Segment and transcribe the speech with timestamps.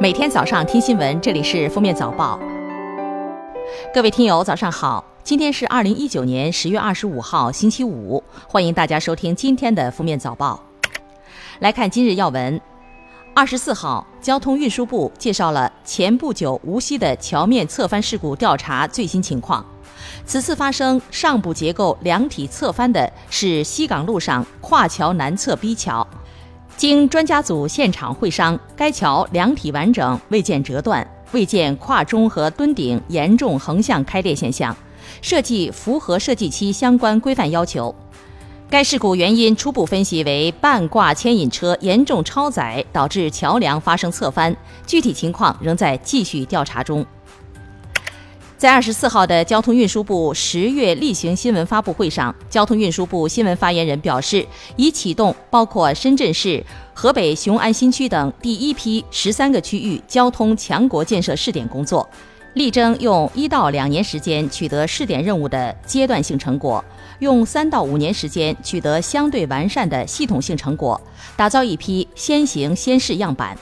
[0.00, 2.38] 每天早上听新闻，这里是封面早报。
[3.94, 5.04] 各位听友，早上好！
[5.22, 10.62] 今天是二零一九年十月二十五号，星期五，欢迎大家收听今天的封面早报。
[11.60, 12.60] 来看今日要闻。
[13.34, 19.64] 二十四号，交通运输部介绍了前不久无锡的桥面侧翻事故调查最新情况。
[20.26, 26.06] 此次发生上部结构两体侧翻的是西港路上跨桥南侧 B 桥。
[26.76, 34.76] 经专家组现场会商，该桥梁体完整，未见折断，未见跨中和墩顶严重横向开裂现象，
[35.22, 37.94] 设计符合设计期相关规范要求。
[38.68, 44.54] 该事故原因初步分析为半挂牵引车严重超载导致桥梁发生侧翻，
[44.84, 47.06] 具体情况仍在继续调查中。
[48.56, 54.46] 在二十四号的交通运输部十月例行新闻发布会上，交通运输部新闻发言人表示，
[54.76, 62.08] 已启动包括深圳市、河北雄安新区等第一批十三个区域交通强国建设试点工作，
[62.54, 66.82] 力争用一到两年时间取得试点任务的阶段性成果，
[67.18, 70.98] 用三到五年时间取得相对完善的系统性成果，
[71.36, 73.58] 打造一批先行先试样板。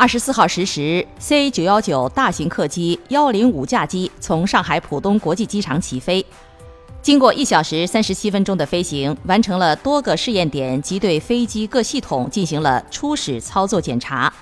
[0.00, 6.24] 二十四号十时，C 九幺九大型客机幺零五架机从上海浦东国际机场起飞，
[7.02, 14.32] 经过一小时三十七分钟的飞行，完成了多个试验点及对飞机各系统进行了初始操作检查。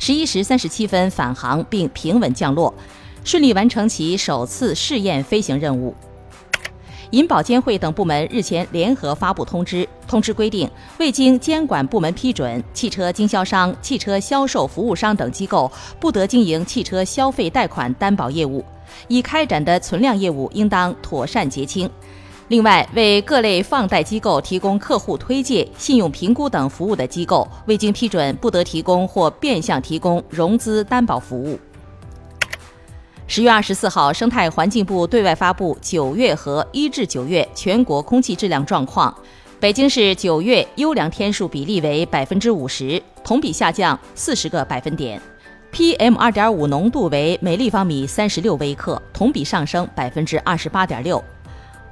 [0.00, 2.74] 十一时三十七分返航并平稳降落，
[3.22, 5.94] 顺利完成其首次试验飞行任务。
[7.14, 18.64] 银保监会等部门日前联合发布通知，通知规定，未经监管部门批准，汽车经销商、汽车销售服务商等机构不得经营汽车消费贷款担保业务，
[19.06, 21.88] 已开展的存量业务应当妥善结清。
[22.48, 31.56] 另外，为各类放贷机构提供客户推介、信用评估等服务的机构，未经批准不得提供或变相提供融资担保服务。
[33.26, 39.12] 十月二十四号，生态环境部对外发布九月和一至九月全国空气质量状况。
[39.58, 45.20] 北京市九月优良天数比例为百分之五十，同比下降四十个百分点
[45.72, 51.22] ；PM 二点五浓度为每立方米三十六微克，同比上升百分之二十八点六。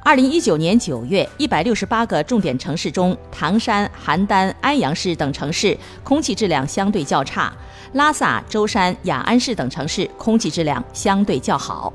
[0.04, 7.52] 二零一九年九月，一百六十八个重点城市中，唐山、邯郸、安阳市等城市空气质量相对较差。
[7.92, 11.92] 拉萨、舟山、雅安市等城市空气质量相对较好。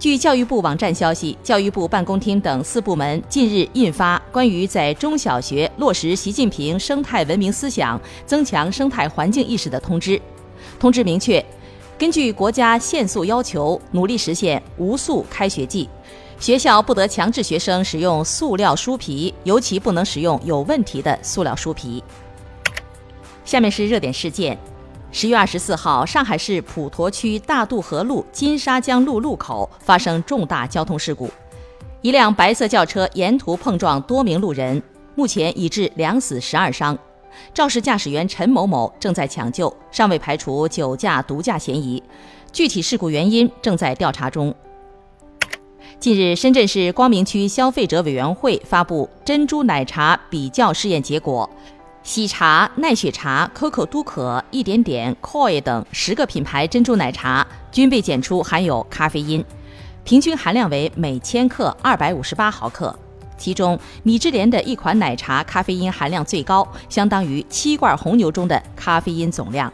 [0.00, 10.20] 据教育部网站消息，教育部办公厅等四部门近日印发关于在中小学落实习近平生态文明思想、增强生态环境意识的通知。
[10.80, 11.44] 通知明确，
[11.96, 15.88] 根据国家限塑要求，努力实现无塑开学季。
[16.40, 22.02] 学校不得强制学生使用塑料书皮，尤其不能使用有问题的塑料书皮。
[23.44, 24.56] 下面是热点事件：
[25.10, 31.28] 十月二十四号，上海市普陀区大渡河路金沙江路路口发生重大交通事故，
[32.02, 34.80] 一辆白色轿车沿途碰撞多名路人，
[35.16, 36.96] 目前已致两死十二伤。
[37.52, 42.00] 肇事驾驶员陈某某正在抢救，尚未排除酒驾、毒驾嫌疑，
[42.52, 44.54] 具体事故原因正在调查中。
[46.00, 51.50] 近日，深圳市光明区消费者委员会发布珍珠奶茶比较试验结果。
[52.04, 59.44] 喜茶、奈雪茶、COCO 都可、一点点、Koi 等十个品牌珍珠奶茶均被检出含有咖啡因，
[60.04, 62.96] 平均含量为每千克二百五十八毫克。
[63.36, 69.72] 其中，米芝莲的一款奶茶咖啡因含量最高，相当于七罐红牛中的咖啡因总量。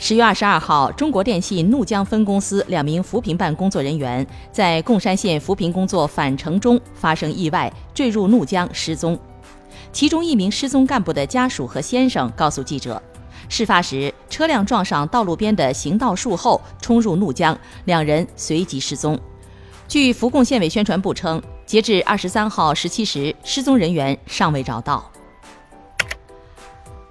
[0.00, 9.18] 十月二十二号，中国电信怒江分公司两名扶贫办工作人员在贡山县扶贫工作返程中发生意外，坠入怒江失踪。
[9.92, 13.02] 其中一名失踪干部的家属和先生告诉记者，
[13.48, 19.18] 事发时车辆撞上道路边的行道树后冲入怒江，两人随即失踪。
[19.88, 25.10] 据扶贡县委宣传部称，截至二十三号十七时，失踪人员尚未找到。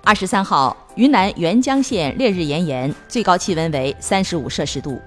[0.07, 5.01] 二十三号，云南沅江县烈日炎炎，最高气温为三十五摄氏度。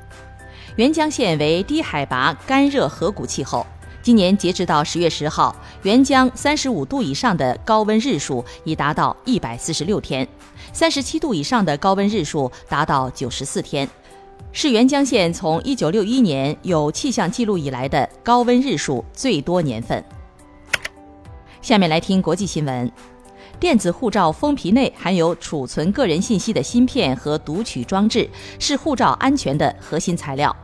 [0.76, 3.66] 沅江县为低海拔干热河谷气候。
[4.02, 10.28] 今年截止到十月十号，沅江三十五度以上的高温日数已达到一百四十六天，
[10.70, 13.88] 三十七度以上的高温日数达到九十四天，
[14.52, 20.04] 是沅江县从一九六一年有气象记录以来的高温日数最多年份。
[21.62, 22.90] 下面来听国际新闻：
[23.60, 28.26] 电子护照封皮内含有储存个人信息的芯片和读取装置，
[28.58, 30.54] 是护照安全的核心材料。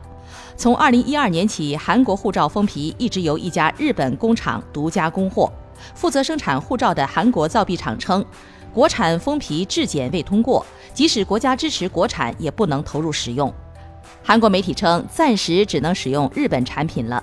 [0.56, 5.52] 从二零一二年起，韩国护照封皮一直由一家日本工厂独家供货。
[5.94, 8.24] 负责生产护照的韩国造币厂称，
[8.72, 10.64] 国产封皮质检未通过，
[10.94, 13.52] 即使国家支持国产，也不能投入使用。
[14.22, 17.22] 韩国媒体称，暂时只能使用日本产品了。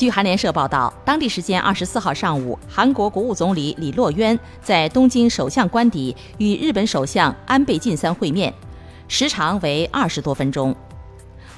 [0.00, 8.50] 据韩联社报道，当地时间二十四号上午，韩国国务总理李洛渊在东京首相官邸与日本首相安倍晋三会面，
[9.08, 10.74] 时长为二十多分钟。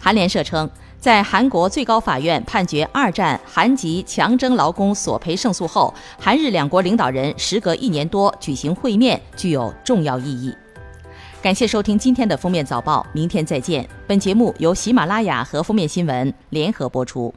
[0.01, 0.69] 韩联社称。
[0.99, 10.53] 在韩国最高法院判决二战韩籍强征劳工索赔胜诉后，韩日两国领导人时隔一年多举行会面，具有重要意义。
[11.41, 13.89] 感谢收听今天的封面早报，明天再见。
[14.07, 17.33] 本节目由喜马拉雅和封面新闻联合播出。